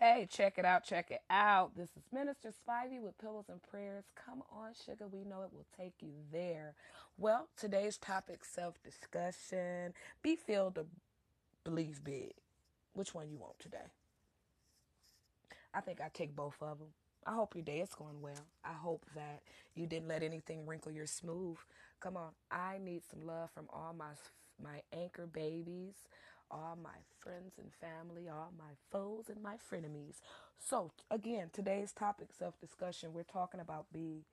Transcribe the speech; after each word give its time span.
Hey, 0.00 0.28
check 0.30 0.58
it 0.58 0.64
out, 0.64 0.84
check 0.84 1.10
it 1.10 1.22
out. 1.28 1.76
This 1.76 1.88
is 1.96 2.04
Minister 2.12 2.50
Spivey 2.50 3.00
with 3.02 3.18
Pillows 3.18 3.46
and 3.48 3.60
Prayers. 3.62 4.04
Come 4.14 4.44
on, 4.52 4.70
sugar, 4.86 5.08
we 5.08 5.24
know 5.24 5.42
it 5.42 5.52
will 5.52 5.66
take 5.76 5.94
you 6.00 6.12
there. 6.32 6.74
Well, 7.18 7.48
today's 7.56 7.98
topic 7.98 8.44
self 8.44 8.80
discussion. 8.84 9.94
Be 10.22 10.36
filled 10.36 10.76
to 10.76 10.86
believe 11.64 12.04
big. 12.04 12.34
Which 12.92 13.12
one 13.12 13.28
you 13.28 13.38
want 13.38 13.58
today? 13.58 13.86
I 15.74 15.80
think 15.80 16.00
I 16.00 16.10
take 16.14 16.36
both 16.36 16.56
of 16.62 16.78
them. 16.78 16.88
I 17.26 17.34
hope 17.34 17.54
your 17.56 17.64
day 17.64 17.80
is 17.80 17.94
going 17.94 18.22
well. 18.22 18.46
I 18.64 18.74
hope 18.74 19.04
that 19.16 19.42
you 19.74 19.86
didn't 19.86 20.08
let 20.08 20.22
anything 20.22 20.66
wrinkle 20.66 20.92
your 20.92 21.06
smooth. 21.06 21.58
Come 22.00 22.16
on, 22.16 22.30
I 22.50 22.78
need 22.82 23.02
some 23.10 23.26
love 23.26 23.50
from 23.52 23.66
all 23.72 23.94
my 23.98 24.12
my 24.62 24.82
anchor 24.92 25.26
babies, 25.26 25.94
all 26.50 26.78
my 26.82 26.98
friends 27.20 27.54
and 27.58 27.70
family, 27.80 28.28
all 28.28 28.52
my 28.58 28.74
foes 28.90 29.24
and 29.28 29.42
my 29.42 29.54
frenemies. 29.54 30.20
So 30.58 30.92
again, 31.10 31.50
today's 31.52 31.92
topic 31.92 32.28
self-discussion, 32.36 33.12
we're 33.12 33.22
talking 33.22 33.60
about 33.60 33.92
be 33.92 34.24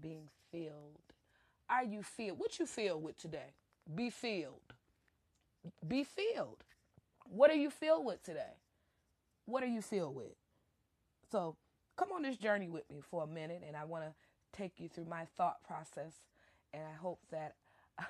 being 0.00 0.28
filled. 0.50 1.00
Are 1.68 1.84
you 1.84 2.02
filled? 2.02 2.38
What 2.38 2.58
you 2.58 2.66
filled 2.66 3.02
with 3.02 3.16
today? 3.16 3.54
Be 3.94 4.10
filled. 4.10 4.74
Be 5.86 6.04
filled. 6.04 6.64
What 7.24 7.50
are 7.50 7.54
you 7.54 7.70
filled 7.70 8.04
with 8.04 8.22
today? 8.22 8.56
What 9.46 9.62
are 9.62 9.68
you 9.68 9.82
filled 9.82 10.16
with? 10.16 10.34
So 11.30 11.56
come 11.96 12.08
on 12.12 12.22
this 12.22 12.36
journey 12.36 12.68
with 12.68 12.90
me 12.90 13.00
for 13.08 13.22
a 13.22 13.26
minute, 13.26 13.62
and 13.66 13.76
I 13.76 13.84
want 13.84 14.04
to 14.04 14.12
take 14.56 14.80
you 14.80 14.88
through 14.88 15.04
my 15.04 15.26
thought 15.36 15.62
process. 15.62 16.14
And 16.72 16.82
I 16.82 16.96
hope 16.96 17.20
that 17.30 17.54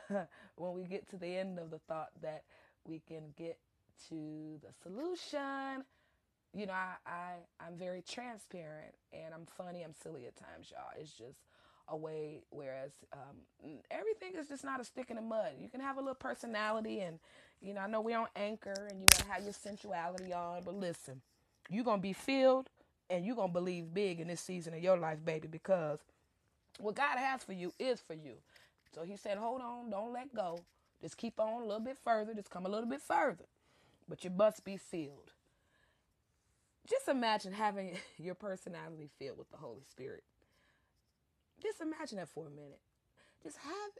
when 0.56 0.74
we 0.74 0.84
get 0.84 1.08
to 1.10 1.16
the 1.16 1.36
end 1.36 1.58
of 1.58 1.70
the 1.70 1.78
thought, 1.78 2.10
that 2.22 2.44
we 2.86 3.00
can 3.06 3.34
get 3.36 3.58
to 4.08 4.60
the 4.62 4.72
solution. 4.82 5.84
You 6.52 6.66
know, 6.66 6.72
I, 6.72 6.96
I 7.06 7.32
I'm 7.60 7.76
very 7.76 8.02
transparent 8.02 8.94
and 9.12 9.32
I'm 9.34 9.46
funny. 9.46 9.82
I'm 9.82 9.94
silly 9.94 10.26
at 10.26 10.36
times, 10.36 10.70
y'all. 10.70 10.90
It's 10.98 11.12
just 11.12 11.38
a 11.88 11.96
way. 11.96 12.42
Whereas 12.50 12.92
um, 13.12 13.36
everything 13.90 14.32
is 14.36 14.48
just 14.48 14.64
not 14.64 14.80
a 14.80 14.84
stick 14.84 15.10
in 15.10 15.16
the 15.16 15.22
mud. 15.22 15.52
You 15.58 15.68
can 15.68 15.80
have 15.80 15.96
a 15.96 16.00
little 16.00 16.14
personality, 16.14 17.00
and 17.00 17.18
you 17.60 17.74
know, 17.74 17.82
I 17.82 17.86
know 17.86 18.00
we're 18.00 18.18
on 18.18 18.28
anchor, 18.34 18.88
and 18.90 18.98
you 18.98 19.06
want 19.12 19.26
to 19.26 19.28
have 19.32 19.44
your 19.44 19.52
sensuality 19.52 20.32
on. 20.32 20.62
But 20.64 20.74
listen, 20.74 21.20
you're 21.68 21.84
gonna 21.84 22.02
be 22.02 22.12
filled 22.12 22.68
and 23.10 23.26
you're 23.26 23.36
to 23.36 23.48
believe 23.48 23.92
big 23.92 24.20
in 24.20 24.28
this 24.28 24.40
season 24.40 24.72
of 24.72 24.80
your 24.80 24.96
life, 24.96 25.18
baby, 25.24 25.48
because 25.48 25.98
what 26.78 26.94
God 26.94 27.18
has 27.18 27.42
for 27.42 27.52
you 27.52 27.72
is 27.78 28.00
for 28.00 28.14
you. 28.14 28.34
So 28.94 29.02
he 29.02 29.16
said, 29.16 29.36
hold 29.36 29.60
on, 29.60 29.90
don't 29.90 30.12
let 30.12 30.34
go. 30.34 30.60
Just 31.00 31.16
keep 31.16 31.40
on 31.40 31.62
a 31.62 31.64
little 31.64 31.80
bit 31.80 31.96
further, 32.02 32.34
just 32.34 32.50
come 32.50 32.66
a 32.66 32.68
little 32.68 32.88
bit 32.88 33.00
further. 33.00 33.46
But 34.08 34.24
you 34.24 34.30
must 34.30 34.64
be 34.64 34.76
filled. 34.76 35.32
Just 36.88 37.08
imagine 37.08 37.52
having 37.52 37.96
your 38.18 38.34
personality 38.34 39.08
filled 39.18 39.38
with 39.38 39.50
the 39.50 39.56
Holy 39.56 39.84
Spirit. 39.88 40.24
Just 41.62 41.80
imagine 41.80 42.18
that 42.18 42.28
for 42.28 42.46
a 42.46 42.50
minute. 42.50 42.80
Just 43.42 43.58
have 43.58 43.92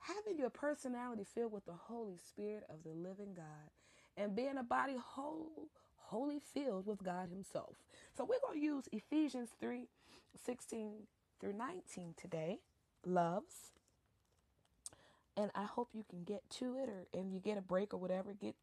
having 0.00 0.38
your 0.38 0.50
personality 0.50 1.24
filled 1.24 1.52
with 1.52 1.64
the 1.64 1.72
Holy 1.72 2.18
Spirit 2.18 2.64
of 2.68 2.82
the 2.82 2.90
living 2.90 3.34
God 3.34 3.70
and 4.16 4.34
being 4.34 4.58
a 4.58 4.62
body 4.62 4.96
whole 5.00 5.68
wholly 5.96 6.40
filled 6.40 6.86
with 6.86 7.02
God 7.02 7.28
Himself. 7.30 7.76
So 8.16 8.24
we're 8.24 8.40
going 8.46 8.60
to 8.60 8.64
use 8.64 8.88
Ephesians 8.92 9.50
3 9.60 9.86
16 10.44 10.92
through 11.40 11.52
19 11.54 12.14
today. 12.20 12.58
Loves. 13.06 13.72
And 15.36 15.50
I 15.54 15.64
hope 15.64 15.88
you 15.94 16.04
can 16.08 16.24
get 16.24 16.42
to 16.58 16.76
it 16.76 16.88
or 16.88 17.06
and 17.18 17.32
you 17.32 17.40
get 17.40 17.58
a 17.58 17.62
break 17.62 17.94
or 17.94 17.98
whatever. 17.98 18.34
Get 18.34 18.54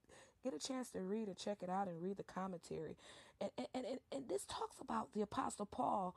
get 0.44 0.54
a 0.54 0.60
chance 0.60 0.92
to 0.92 1.02
read 1.02 1.28
or 1.30 1.34
check 1.34 1.58
it 1.62 1.70
out 1.70 1.88
and 1.88 2.02
read 2.02 2.18
the 2.18 2.24
commentary. 2.24 2.96
And 3.42 3.52
and, 3.58 3.86
and, 3.86 4.00
and 4.12 4.30
this 4.30 4.46
talks 4.46 4.78
about 4.82 5.14
the 5.14 5.22
Apostle 5.22 5.66
Paul. 5.66 6.16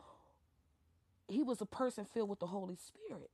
He 1.28 1.42
was 1.42 1.60
a 1.60 1.66
person 1.66 2.04
filled 2.04 2.28
with 2.28 2.40
the 2.40 2.48
Holy 2.48 2.76
Spirit. 2.76 3.30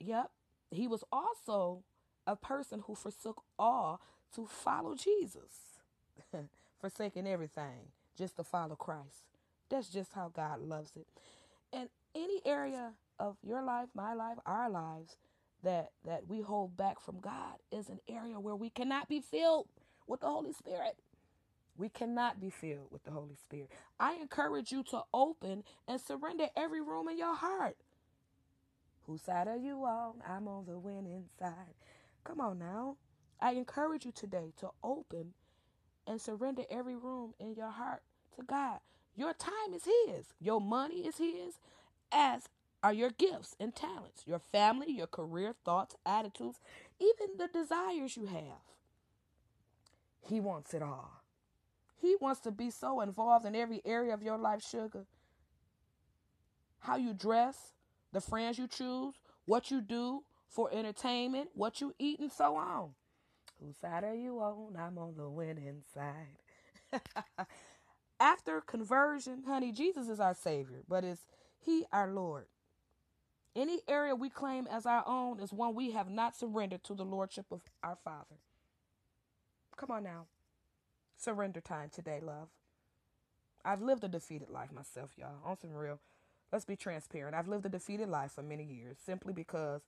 Yep. 0.00 0.30
He 0.70 0.86
was 0.86 1.04
also 1.12 1.82
a 2.26 2.36
person 2.36 2.82
who 2.86 2.94
forsook 2.94 3.42
all 3.58 4.00
to 4.34 4.46
follow 4.46 4.94
Jesus. 4.94 5.78
forsaking 6.80 7.26
everything 7.26 7.92
just 8.18 8.36
to 8.36 8.44
follow 8.44 8.74
Christ. 8.74 9.24
That's 9.70 9.88
just 9.88 10.12
how 10.12 10.30
God 10.34 10.60
loves 10.60 10.92
it. 10.96 11.06
And 11.72 11.88
any 12.14 12.40
area 12.44 12.92
of 13.18 13.36
your 13.42 13.62
life, 13.62 13.88
my 13.94 14.12
life, 14.12 14.38
our 14.44 14.68
lives 14.68 15.16
that 15.62 15.90
that 16.04 16.28
we 16.28 16.40
hold 16.40 16.76
back 16.76 17.00
from 17.00 17.20
God 17.20 17.56
is 17.70 17.88
an 17.88 18.00
area 18.08 18.40
where 18.40 18.56
we 18.56 18.70
cannot 18.70 19.08
be 19.08 19.20
filled 19.20 19.68
with 20.06 20.20
the 20.20 20.28
Holy 20.28 20.52
Spirit. 20.52 20.96
We 21.76 21.88
cannot 21.88 22.40
be 22.40 22.50
filled 22.50 22.88
with 22.90 23.04
the 23.04 23.12
Holy 23.12 23.36
Spirit. 23.36 23.70
I 23.98 24.14
encourage 24.14 24.72
you 24.72 24.82
to 24.84 25.02
open 25.14 25.64
and 25.88 26.00
surrender 26.00 26.48
every 26.56 26.80
room 26.82 27.08
in 27.08 27.18
your 27.18 27.34
heart. 27.34 27.76
Whose 29.06 29.22
side 29.22 29.48
are 29.48 29.56
you 29.56 29.84
on? 29.84 30.22
I'm 30.28 30.48
on 30.48 30.66
the 30.66 30.78
winning 30.78 31.24
side. 31.38 31.74
Come 32.24 32.40
on 32.40 32.58
now. 32.58 32.96
I 33.40 33.52
encourage 33.52 34.04
you 34.04 34.12
today 34.12 34.52
to 34.58 34.70
open 34.84 35.34
and 36.06 36.20
surrender 36.20 36.62
every 36.70 36.96
room 36.96 37.34
in 37.40 37.54
your 37.54 37.70
heart 37.70 38.02
to 38.36 38.44
God. 38.44 38.78
Your 39.16 39.34
time 39.34 39.74
is 39.74 39.84
His, 39.84 40.26
your 40.40 40.60
money 40.60 41.06
is 41.06 41.18
His, 41.18 41.58
as 42.12 42.48
are 42.82 42.92
your 42.92 43.10
gifts 43.10 43.54
and 43.60 43.74
talents, 43.74 44.24
your 44.26 44.38
family, 44.38 44.92
your 44.92 45.06
career, 45.06 45.54
thoughts, 45.64 45.94
attitudes, 46.04 46.58
even 47.00 47.36
the 47.38 47.48
desires 47.48 48.16
you 48.16 48.26
have. 48.26 48.62
He 50.20 50.40
wants 50.40 50.74
it 50.74 50.82
all. 50.82 51.22
He 52.00 52.16
wants 52.20 52.40
to 52.40 52.50
be 52.50 52.70
so 52.70 53.00
involved 53.00 53.46
in 53.46 53.54
every 53.54 53.80
area 53.84 54.12
of 54.12 54.22
your 54.22 54.38
life, 54.38 54.62
sugar. 54.62 55.04
How 56.80 56.96
you 56.96 57.14
dress, 57.14 57.72
the 58.12 58.20
friends 58.20 58.58
you 58.58 58.66
choose, 58.66 59.14
what 59.44 59.70
you 59.70 59.80
do 59.80 60.24
for 60.48 60.68
entertainment, 60.72 61.50
what 61.54 61.80
you 61.80 61.94
eat, 61.98 62.18
and 62.18 62.32
so 62.32 62.56
on. 62.56 62.90
Whose 63.60 63.76
side 63.76 64.02
are 64.02 64.14
you 64.14 64.40
on? 64.40 64.76
I'm 64.76 64.98
on 64.98 65.14
the 65.16 65.28
winning 65.28 65.82
side. 65.94 67.00
After 68.20 68.60
conversion, 68.60 69.44
honey, 69.46 69.70
Jesus 69.70 70.08
is 70.08 70.18
our 70.18 70.34
Savior, 70.34 70.82
but 70.88 71.04
is 71.04 71.20
He 71.60 71.84
our 71.92 72.12
Lord? 72.12 72.46
Any 73.54 73.80
area 73.86 74.14
we 74.14 74.30
claim 74.30 74.66
as 74.70 74.86
our 74.86 75.04
own 75.06 75.38
is 75.40 75.52
one 75.52 75.74
we 75.74 75.90
have 75.90 76.08
not 76.08 76.34
surrendered 76.34 76.84
to 76.84 76.94
the 76.94 77.04
Lordship 77.04 77.46
of 77.50 77.60
our 77.82 77.96
Father. 78.02 78.36
Come 79.76 79.90
on 79.90 80.04
now. 80.04 80.26
Surrender 81.18 81.60
time 81.60 81.90
today, 81.92 82.20
love. 82.22 82.48
I've 83.64 83.82
lived 83.82 84.04
a 84.04 84.08
defeated 84.08 84.48
life 84.48 84.72
myself, 84.72 85.10
y'all. 85.16 85.40
On 85.44 85.56
some 85.56 85.72
real, 85.72 86.00
let's 86.50 86.64
be 86.64 86.76
transparent. 86.76 87.36
I've 87.36 87.46
lived 87.46 87.66
a 87.66 87.68
defeated 87.68 88.08
life 88.08 88.32
for 88.32 88.42
many 88.42 88.64
years 88.64 88.96
simply 89.04 89.32
because 89.32 89.82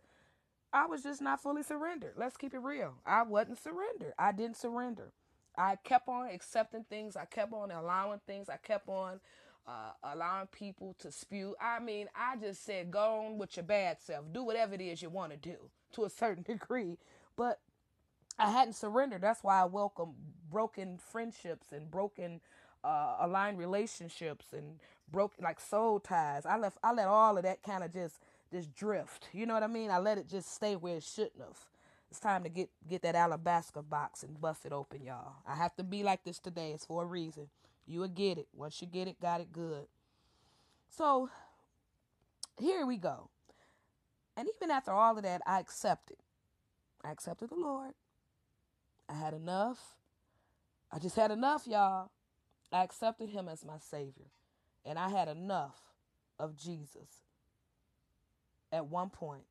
I 0.73 0.87
was 0.87 1.03
just 1.03 1.23
not 1.23 1.41
fully 1.41 1.63
surrendered. 1.63 2.15
Let's 2.17 2.37
keep 2.37 2.53
it 2.53 2.59
real. 2.59 2.95
I 3.07 3.23
wasn't 3.23 3.63
surrendered. 3.63 4.13
I 4.19 4.33
didn't 4.33 4.57
surrender. 4.57 5.13
I 5.57 5.77
kept 5.77 6.09
on 6.09 6.29
accepting 6.29 6.85
things. 6.85 7.17
I 7.17 7.25
kept 7.25 7.53
on 7.53 7.71
allowing 7.71 8.21
things. 8.27 8.49
I 8.49 8.57
kept 8.57 8.89
on 8.89 9.21
uh, 9.67 9.93
allowing 10.03 10.47
people 10.49 10.95
to 11.01 11.11
spew. 11.13 11.55
I 11.61 11.81
mean, 11.81 12.09
I 12.15 12.37
just 12.37 12.65
said, 12.65 12.91
go 12.91 13.27
on 13.27 13.39
with 13.39 13.57
your 13.57 13.65
bad 13.65 13.99
self. 14.01 14.27
Do 14.33 14.43
whatever 14.45 14.75
it 14.75 14.81
is 14.81 15.03
you 15.03 15.11
want 15.11 15.33
to 15.33 15.39
do 15.39 15.57
to 15.93 16.05
a 16.05 16.11
certain 16.11 16.43
degree. 16.47 16.99
But 17.37 17.61
I 18.39 18.51
hadn't 18.51 18.75
surrendered. 18.75 19.23
That's 19.23 19.43
why 19.45 19.61
I 19.61 19.65
welcome 19.65 20.15
broken 20.51 20.99
friendships 20.99 21.73
and 21.73 21.91
broken 21.91 22.41
uh, 22.83 23.17
aligned 23.21 23.59
relationships 23.59 24.47
and 24.53 24.81
broke 25.11 25.35
like 25.41 25.61
soul 25.61 26.01
ties. 26.01 26.47
I 26.47 26.59
left. 26.59 26.79
I 26.83 26.93
let 26.93 27.09
all 27.09 27.37
of 27.37 27.45
that 27.45 27.63
kind 27.63 27.85
of 27.85 27.93
just 27.93 28.17
just 28.53 28.75
drift. 28.75 29.29
You 29.33 29.47
know 29.47 29.55
what 29.55 29.63
I 29.63 29.69
mean? 29.69 29.91
I 29.91 29.99
let 29.99 30.19
it 30.19 30.29
just 30.29 30.55
stay 30.55 30.77
where 30.77 30.97
it 30.97 31.05
shouldn't 31.05 31.41
have. 31.41 31.59
It's 32.11 32.21
time 32.21 32.43
to 32.45 32.49
get 32.49 32.71
get 32.89 33.03
that 33.03 33.15
alabaster 33.15 33.83
box 33.83 34.23
and 34.23 34.41
bust 34.41 34.67
it 34.67 34.73
open, 34.73 35.03
y'all. 35.03 35.35
I 35.47 35.55
have 35.57 35.75
to 35.77 35.85
be 35.85 36.03
like 36.03 36.25
this 36.25 36.39
today. 36.39 36.73
It's 36.73 36.85
for 36.85 37.03
a 37.03 37.07
reason. 37.07 37.49
You 37.87 38.01
will 38.01 38.09
get 38.09 38.39
it. 38.39 38.49
Once 38.53 38.81
you 38.81 38.89
get 38.89 39.09
it, 39.09 39.21
got 39.21 39.41
it 39.41 39.53
good. 39.53 39.87
So 40.89 41.29
here 42.59 42.87
we 42.87 42.97
go. 42.97 43.31
And 44.37 44.49
even 44.57 44.71
after 44.71 44.91
all 44.91 45.17
of 45.17 45.23
that, 45.23 45.43
I 45.47 45.61
accepted. 45.61 46.17
I 47.05 47.13
accepted 47.13 47.51
the 47.51 47.57
Lord. 47.57 47.93
I 49.09 49.15
had 49.15 49.35
enough. 49.35 49.79
I 50.91 50.99
just 50.99 51.17
had 51.17 51.31
enough, 51.31 51.67
y'all. 51.67 52.11
I 52.73 52.83
accepted 52.83 53.29
him 53.29 53.49
as 53.49 53.65
my 53.65 53.79
Savior. 53.79 54.31
And 54.85 54.99
I 54.99 55.11
had 55.11 55.29
enough 55.29 55.81
of 56.39 56.57
Jesus 56.57 57.25
at 58.73 58.87
one 58.87 59.11
point. 59.11 59.45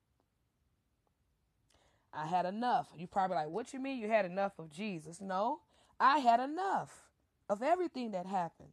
I 2.13 2.27
had 2.27 2.45
enough. 2.45 2.87
You 2.95 3.07
probably 3.07 3.37
like, 3.37 3.49
what 3.49 3.73
you 3.73 3.79
mean 3.79 3.99
you 3.99 4.07
had 4.07 4.25
enough 4.25 4.59
of 4.59 4.71
Jesus? 4.71 5.21
No, 5.21 5.61
I 5.99 6.19
had 6.19 6.39
enough 6.39 6.91
of 7.49 7.61
everything 7.61 8.11
that 8.11 8.25
happened. 8.25 8.69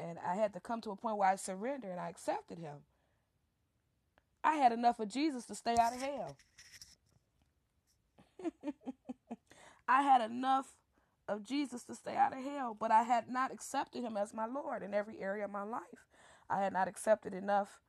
And 0.00 0.18
I 0.26 0.34
had 0.36 0.52
to 0.54 0.60
come 0.60 0.80
to 0.82 0.90
a 0.90 0.96
point 0.96 1.18
where 1.18 1.28
I 1.28 1.36
surrendered 1.36 1.90
and 1.90 2.00
I 2.00 2.08
accepted 2.08 2.58
him. 2.58 2.78
I 4.42 4.56
had 4.56 4.72
enough 4.72 5.00
of 5.00 5.08
Jesus 5.08 5.44
to 5.46 5.54
stay 5.54 5.76
out 5.78 5.94
of 5.94 6.02
hell. 6.02 6.36
I 9.88 10.02
had 10.02 10.20
enough 10.22 10.66
of 11.28 11.44
Jesus 11.44 11.84
to 11.84 11.94
stay 11.94 12.16
out 12.16 12.36
of 12.36 12.42
hell, 12.44 12.76
but 12.78 12.90
I 12.90 13.02
had 13.02 13.30
not 13.30 13.52
accepted 13.52 14.02
him 14.02 14.16
as 14.16 14.34
my 14.34 14.46
Lord 14.46 14.82
in 14.82 14.94
every 14.94 15.20
area 15.20 15.44
of 15.44 15.50
my 15.50 15.62
life. 15.62 16.06
I 16.50 16.60
had 16.60 16.72
not 16.72 16.88
accepted 16.88 17.34
enough 17.34 17.80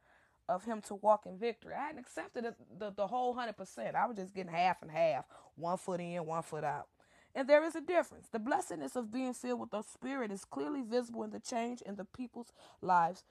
of 0.47 0.65
him 0.65 0.81
to 0.83 0.95
walk 0.95 1.25
in 1.25 1.37
victory. 1.37 1.73
I 1.73 1.87
hadn't 1.87 1.99
accepted 1.99 2.45
the, 2.45 2.55
the, 2.77 2.91
the 2.91 3.07
whole 3.07 3.35
100%. 3.35 3.95
I 3.95 4.05
was 4.05 4.17
just 4.17 4.33
getting 4.33 4.51
half 4.51 4.81
and 4.81 4.91
half, 4.91 5.25
one 5.55 5.77
foot 5.77 5.99
in, 5.99 6.25
one 6.25 6.43
foot 6.43 6.63
out. 6.63 6.87
And 7.35 7.49
there 7.49 7.65
is 7.65 7.75
a 7.75 7.81
difference. 7.81 8.27
The 8.31 8.39
blessedness 8.39 8.95
of 8.95 9.11
being 9.11 9.33
filled 9.33 9.59
with 9.59 9.71
the 9.71 9.81
Spirit 9.81 10.31
is 10.31 10.45
clearly 10.45 10.81
visible 10.81 11.23
in 11.23 11.31
the 11.31 11.39
change 11.39 11.81
in 11.81 11.97
the 11.97 12.05
people's 12.05 12.53
lives. 12.81 13.25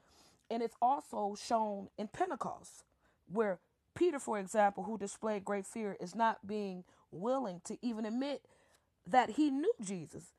And 0.51 0.63
it's 0.63 0.77
also 0.83 1.35
shown 1.43 1.89
in 1.97 2.09
Pentecost, 2.09 2.85
where 3.33 3.61
Peter, 3.95 4.19
for 4.19 4.39
example, 4.39 4.85
who 4.85 4.99
displayed 4.99 5.45
great 5.45 5.67
fear, 5.67 5.97
is 6.01 6.15
not 6.15 6.47
being 6.47 6.85
willing 7.11 7.63
to 7.65 7.79
even 7.81 8.05
admit 8.05 8.43
that 9.07 9.31
he 9.31 9.51
knew 9.51 9.73
Jesus, 9.83 10.35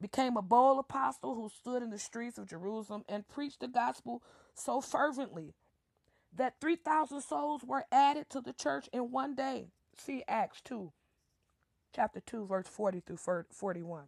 became 0.00 0.36
a 0.36 0.42
bold 0.42 0.78
apostle 0.78 1.34
who 1.34 1.50
stood 1.50 1.82
in 1.82 1.90
the 1.90 1.98
streets 1.98 2.38
of 2.38 2.48
Jerusalem 2.48 3.04
and 3.08 3.28
preached 3.28 3.60
the 3.60 3.68
gospel 3.68 4.22
so 4.54 4.80
fervently 4.80 5.52
that 6.34 6.60
3,000 6.60 7.20
souls 7.22 7.62
were 7.64 7.84
added 7.90 8.28
to 8.30 8.40
the 8.40 8.52
church 8.52 8.88
in 8.92 9.10
one 9.10 9.34
day. 9.34 9.66
See 9.96 10.22
Acts 10.28 10.60
2, 10.62 10.92
chapter 11.96 12.20
2, 12.20 12.44
verse 12.44 12.66
40 12.68 13.00
through 13.00 13.44
41. 13.50 14.02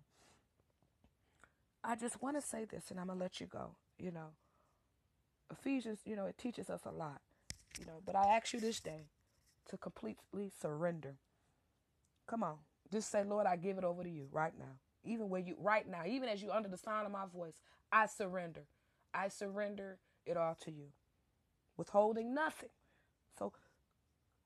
I 1.82 1.96
just 1.96 2.22
want 2.22 2.36
to 2.36 2.42
say 2.46 2.66
this 2.66 2.90
and 2.90 3.00
I'm 3.00 3.06
going 3.06 3.18
to 3.18 3.24
let 3.24 3.40
you 3.40 3.46
go. 3.46 3.76
You 3.98 4.10
know, 4.10 4.28
Ephesians, 5.50 6.00
you 6.04 6.14
know, 6.14 6.26
it 6.26 6.36
teaches 6.36 6.68
us 6.68 6.82
a 6.84 6.90
lot, 6.90 7.22
you 7.80 7.86
know, 7.86 8.02
but 8.04 8.14
I 8.14 8.36
ask 8.36 8.52
you 8.52 8.60
this 8.60 8.78
day 8.78 9.06
to 9.70 9.78
completely 9.78 10.50
surrender. 10.60 11.14
Come 12.26 12.42
on. 12.42 12.56
Just 12.92 13.10
say, 13.10 13.24
Lord, 13.24 13.46
I 13.46 13.56
give 13.56 13.78
it 13.78 13.84
over 13.84 14.02
to 14.02 14.10
you 14.10 14.28
right 14.30 14.52
now. 14.58 14.76
Even 15.04 15.30
where 15.30 15.40
you, 15.40 15.56
right 15.58 15.88
now, 15.88 16.02
even 16.06 16.28
as 16.28 16.42
you 16.42 16.50
under 16.50 16.68
the 16.68 16.76
sound 16.76 17.06
of 17.06 17.12
my 17.12 17.24
voice, 17.34 17.60
I 17.90 18.06
surrender. 18.06 18.64
I 19.14 19.28
surrender 19.28 19.96
it 20.26 20.36
all 20.36 20.56
to 20.64 20.70
you, 20.70 20.88
withholding 21.78 22.34
nothing. 22.34 22.68
So 23.38 23.52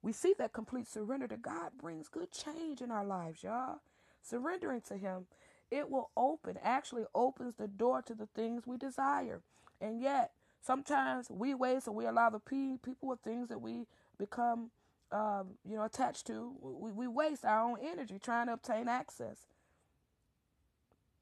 we 0.02 0.12
see 0.12 0.34
that 0.38 0.52
complete 0.52 0.88
surrender 0.88 1.28
to 1.28 1.36
God 1.36 1.70
brings 1.80 2.08
good 2.08 2.32
change 2.32 2.80
in 2.80 2.90
our 2.90 3.04
lives, 3.04 3.42
y'all. 3.42 3.80
Surrendering 4.20 4.82
to 4.88 4.96
Him, 4.96 5.26
it 5.70 5.90
will 5.90 6.10
open, 6.16 6.58
actually 6.62 7.04
opens 7.14 7.54
the 7.54 7.68
door 7.68 8.02
to 8.02 8.14
the 8.14 8.26
things 8.34 8.66
we 8.66 8.76
desire. 8.76 9.42
And 9.80 10.00
yet, 10.00 10.32
sometimes 10.60 11.30
we 11.30 11.54
waste 11.54 11.88
or 11.88 11.92
we 11.92 12.06
allow 12.06 12.30
the 12.30 12.40
people 12.40 13.08
with 13.08 13.20
things 13.20 13.48
that 13.48 13.60
we 13.60 13.86
become 14.18 14.70
um, 15.12 15.48
you 15.68 15.76
know, 15.76 15.84
attached 15.84 16.26
to. 16.28 16.52
We, 16.60 16.90
we 16.90 17.06
waste 17.06 17.44
our 17.44 17.60
own 17.60 17.76
energy 17.82 18.18
trying 18.18 18.46
to 18.46 18.54
obtain 18.54 18.88
access 18.88 19.46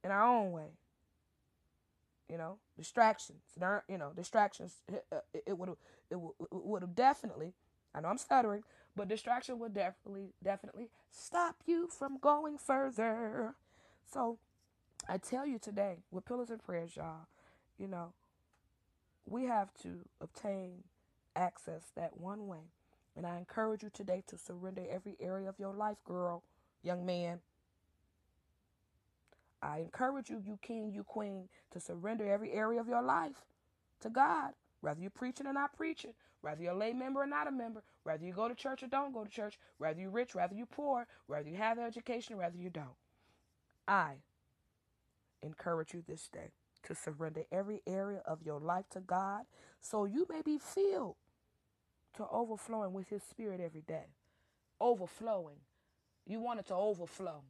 in 0.05 0.11
our 0.11 0.25
own 0.25 0.53
way. 0.53 0.69
You 2.29 2.39
know, 2.39 2.59
distractions. 2.79 3.43
You 3.89 3.99
know, 3.99 4.13
distractions. 4.15 4.77
Uh, 5.13 5.19
it 5.47 5.59
would 5.59 5.71
it 6.11 6.19
would 6.53 6.83
have 6.83 6.95
definitely. 6.95 7.55
I 7.95 8.01
know 8.01 8.09
I'm 8.09 8.19
stuttering, 8.19 8.63
but 8.97 9.09
distraction 9.09 9.59
will 9.59 9.69
definitely 9.69 10.33
definitely 10.43 10.89
stop 11.11 11.57
you 11.67 11.89
from 11.89 12.19
going 12.19 12.59
further. 12.59 13.55
So, 14.13 14.39
I 15.09 15.19
tell 15.19 15.47
you 15.47 15.59
today, 15.59 15.99
with 16.11 16.25
Pillows 16.25 16.51
and 16.51 16.63
Prayers, 16.63 16.97
y'all, 16.97 17.27
you 17.79 17.89
know, 17.89 18.13
we 19.27 19.45
have 19.45 19.73
to 19.83 20.01
obtain 20.21 20.85
access 21.37 21.93
that 21.97 22.19
one 22.19 22.47
way 22.47 22.71
and 23.17 23.27
I 23.27 23.39
encourage 23.39 23.83
you 23.83 23.91
today 23.93 24.23
to 24.29 24.39
surrender 24.39 24.83
every 24.89 25.17
area 25.21 25.49
of 25.49 25.59
your 25.59 25.75
life, 25.75 25.99
girl, 26.05 26.43
young 26.83 27.05
man. 27.05 27.41
I 29.63 29.79
encourage 29.81 30.31
you, 30.31 30.43
you 30.45 30.59
king, 30.63 30.93
you 30.93 31.05
queen, 31.05 31.49
to 31.73 31.81
surrender 31.81 32.27
every 32.31 32.53
area 32.53 32.81
of 32.81 32.89
your 32.89 33.03
life 33.03 33.45
to 34.01 34.09
God. 34.09 34.53
Whether 34.81 35.01
you're 35.01 35.11
preaching 35.11 35.47
or 35.47 35.53
not 35.53 35.77
preaching, 35.77 36.15
whether 36.41 36.63
you're 36.63 36.73
a 36.73 36.77
lay 36.77 36.93
member 36.93 37.21
or 37.21 37.27
not 37.27 37.47
a 37.47 37.53
member, 37.53 37.83
whether 38.05 38.25
you 38.25 38.33
go 38.33 38.49
to 38.49 38.55
church 38.55 38.83
or 38.83 38.87
don't 38.87 39.13
go 39.13 39.25
to 39.25 39.31
church, 39.31 39.59
whether 39.79 40.01
you're 40.01 40.11
rich, 40.11 40.35
whether 40.35 40.55
you're 40.55 40.67
poor, 40.67 41.07
whether 41.27 41.49
you 41.49 41.57
have 41.57 41.79
education, 41.79 42.37
whether 42.39 42.57
you 42.57 42.71
don't. 42.71 42.97
I 43.87 44.15
encourage 45.43 45.93
you 45.93 46.03
this 46.07 46.29
day 46.29 46.53
to 46.85 46.95
surrender 46.95 47.43
every 47.53 47.83
area 47.87 48.23
of 48.25 48.43
your 48.43 48.61
life 48.61 48.87
to 48.91 49.01
God 49.01 49.45
so 49.81 50.05
you 50.05 50.27
may 50.31 50.43
be 50.43 50.59
filled 50.59 51.17
to 52.17 52.27
overflowing 52.31 52.93
with 52.93 53.09
His 53.09 53.23
Spirit 53.23 53.61
every 53.61 53.83
day. 53.83 54.07
Overflowing. 54.81 55.59
You 56.27 56.41
want 56.41 56.61
it 56.61 56.67
to 56.69 56.75
overflow. 56.75 57.43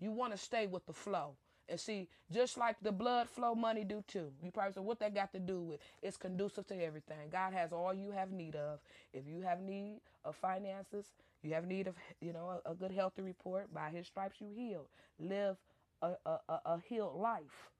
You 0.00 0.12
want 0.12 0.32
to 0.32 0.38
stay 0.38 0.66
with 0.66 0.86
the 0.86 0.92
flow. 0.92 1.36
And 1.68 1.80
see, 1.80 2.08
just 2.30 2.58
like 2.58 2.76
the 2.82 2.92
blood 2.92 3.28
flow, 3.28 3.54
money 3.54 3.84
do 3.84 4.04
too. 4.06 4.30
You 4.42 4.50
probably 4.50 4.74
say, 4.74 4.80
what 4.80 5.00
that 5.00 5.14
got 5.14 5.32
to 5.32 5.38
do 5.38 5.62
with? 5.62 5.80
It's 6.02 6.16
conducive 6.16 6.66
to 6.68 6.82
everything. 6.82 7.16
God 7.32 7.54
has 7.54 7.72
all 7.72 7.94
you 7.94 8.10
have 8.10 8.30
need 8.32 8.54
of. 8.54 8.80
If 9.14 9.26
you 9.26 9.40
have 9.40 9.60
need 9.60 10.00
of 10.24 10.36
finances, 10.36 11.06
you 11.42 11.54
have 11.54 11.66
need 11.66 11.86
of, 11.86 11.94
you 12.20 12.32
know, 12.32 12.60
a, 12.64 12.72
a 12.72 12.74
good 12.74 12.90
healthy 12.90 13.22
report. 13.22 13.72
By 13.72 13.90
His 13.90 14.06
stripes 14.06 14.40
you 14.40 14.48
healed. 14.54 14.88
Live 15.18 15.56
a, 16.02 16.12
a, 16.26 16.38
a, 16.66 16.80
healed 16.86 17.16
life. 17.16 17.70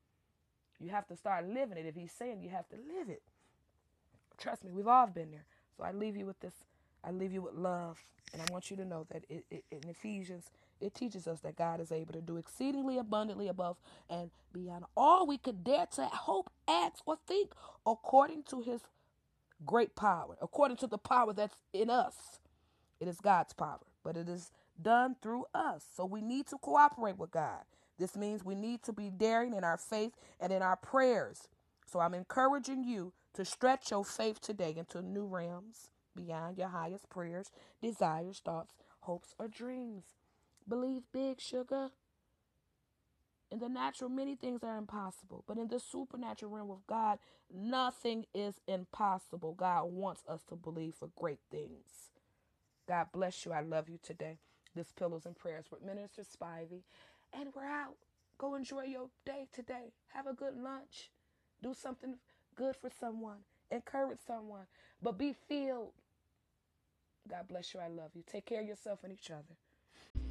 You 0.80 0.90
have 0.90 1.06
to 1.08 1.16
start 1.16 1.46
living 1.46 1.76
it. 1.76 1.86
If 1.86 1.94
He's 1.94 2.12
saying 2.12 2.40
you 2.40 2.48
have 2.50 2.68
to 2.70 2.76
live 2.76 3.10
it. 3.10 3.22
Trust 4.38 4.64
me, 4.64 4.70
we've 4.72 4.88
all 4.88 5.06
been 5.06 5.30
there. 5.30 5.44
So 5.76 5.84
I 5.84 5.92
leave 5.92 6.16
you 6.16 6.26
with 6.26 6.40
this. 6.40 6.54
I 7.04 7.10
leave 7.10 7.32
you 7.32 7.42
with 7.42 7.54
love. 7.54 8.02
And 8.32 8.40
I 8.42 8.46
want 8.50 8.70
you 8.70 8.76
to 8.78 8.84
know 8.84 9.06
that 9.12 9.24
it, 9.28 9.44
it, 9.50 9.64
in 9.70 9.88
Ephesians, 9.88 10.50
it 10.84 10.94
teaches 10.94 11.26
us 11.26 11.40
that 11.40 11.56
God 11.56 11.80
is 11.80 11.90
able 11.90 12.12
to 12.12 12.20
do 12.20 12.36
exceedingly 12.36 12.98
abundantly 12.98 13.48
above 13.48 13.76
and 14.10 14.30
beyond 14.52 14.84
all 14.96 15.26
we 15.26 15.38
could 15.38 15.64
dare 15.64 15.86
to 15.94 16.04
hope, 16.04 16.50
ask, 16.68 17.06
or 17.06 17.16
think, 17.26 17.52
according 17.86 18.42
to 18.44 18.60
his 18.60 18.82
great 19.64 19.96
power, 19.96 20.36
according 20.42 20.76
to 20.78 20.86
the 20.86 20.98
power 20.98 21.32
that's 21.32 21.56
in 21.72 21.90
us. 21.90 22.38
It 23.00 23.08
is 23.08 23.20
God's 23.20 23.52
power, 23.52 23.80
but 24.04 24.16
it 24.16 24.28
is 24.28 24.50
done 24.80 25.16
through 25.22 25.46
us. 25.54 25.84
So 25.96 26.04
we 26.04 26.20
need 26.20 26.46
to 26.48 26.58
cooperate 26.58 27.18
with 27.18 27.30
God. 27.30 27.62
This 27.98 28.16
means 28.16 28.44
we 28.44 28.54
need 28.54 28.82
to 28.82 28.92
be 28.92 29.10
daring 29.10 29.54
in 29.54 29.64
our 29.64 29.78
faith 29.78 30.12
and 30.40 30.52
in 30.52 30.62
our 30.62 30.76
prayers. 30.76 31.48
So 31.86 32.00
I'm 32.00 32.14
encouraging 32.14 32.84
you 32.84 33.12
to 33.34 33.44
stretch 33.44 33.90
your 33.90 34.04
faith 34.04 34.40
today 34.40 34.74
into 34.76 35.00
new 35.00 35.26
realms 35.26 35.88
beyond 36.16 36.58
your 36.58 36.68
highest 36.68 37.08
prayers, 37.08 37.50
desires, 37.82 38.40
thoughts, 38.44 38.74
hopes, 39.00 39.34
or 39.38 39.48
dreams. 39.48 40.04
Believe 40.68 41.02
big, 41.12 41.40
sugar. 41.40 41.90
In 43.50 43.58
the 43.58 43.68
natural, 43.68 44.10
many 44.10 44.34
things 44.34 44.64
are 44.64 44.76
impossible, 44.76 45.44
but 45.46 45.58
in 45.58 45.68
the 45.68 45.78
supernatural 45.78 46.50
realm 46.50 46.70
of 46.70 46.86
God, 46.86 47.18
nothing 47.54 48.24
is 48.34 48.60
impossible. 48.66 49.52
God 49.52 49.84
wants 49.92 50.22
us 50.28 50.42
to 50.48 50.56
believe 50.56 50.94
for 50.94 51.10
great 51.16 51.38
things. 51.50 52.10
God 52.88 53.06
bless 53.12 53.44
you. 53.44 53.52
I 53.52 53.60
love 53.60 53.88
you 53.88 53.98
today. 54.02 54.38
This 54.74 54.90
Pillows 54.90 55.24
and 55.24 55.36
Prayers 55.36 55.66
with 55.70 55.82
Minister 55.82 56.22
Spivey. 56.22 56.82
And 57.32 57.50
we're 57.54 57.64
out. 57.64 57.96
Go 58.38 58.56
enjoy 58.56 58.84
your 58.84 59.08
day 59.24 59.46
today. 59.52 59.92
Have 60.08 60.26
a 60.26 60.34
good 60.34 60.56
lunch. 60.56 61.10
Do 61.62 61.74
something 61.74 62.16
good 62.54 62.76
for 62.76 62.90
someone, 63.00 63.38
encourage 63.70 64.18
someone, 64.26 64.66
but 65.02 65.18
be 65.18 65.34
filled. 65.48 65.92
God 67.28 67.48
bless 67.48 67.72
you. 67.72 67.80
I 67.80 67.88
love 67.88 68.10
you. 68.14 68.22
Take 68.30 68.46
care 68.46 68.60
of 68.60 68.66
yourself 68.66 69.00
and 69.02 69.12
each 69.12 69.30
other. 69.30 70.23